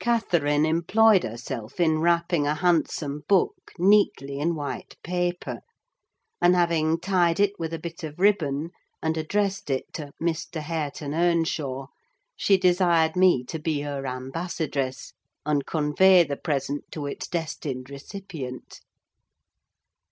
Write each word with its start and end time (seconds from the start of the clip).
Catherine 0.00 0.66
employed 0.66 1.22
herself 1.22 1.78
in 1.78 2.00
wrapping 2.00 2.44
a 2.44 2.56
handsome 2.56 3.22
book 3.28 3.70
neatly 3.78 4.40
in 4.40 4.56
white 4.56 4.96
paper, 5.04 5.60
and 6.42 6.56
having 6.56 6.98
tied 6.98 7.38
it 7.38 7.52
with 7.56 7.72
a 7.72 7.78
bit 7.78 8.02
of 8.02 8.18
ribbon, 8.18 8.70
and 9.00 9.16
addressed 9.16 9.70
it 9.70 9.84
to 9.92 10.10
"Mr. 10.20 10.60
Hareton 10.60 11.14
Earnshaw," 11.14 11.86
she 12.36 12.58
desired 12.58 13.14
me 13.14 13.44
to 13.44 13.60
be 13.60 13.82
her 13.82 14.08
ambassadress, 14.08 15.12
and 15.46 15.64
convey 15.66 16.24
the 16.24 16.36
present 16.36 16.90
to 16.90 17.06
its 17.06 17.28
destined 17.28 17.90
recipient. 17.90 18.80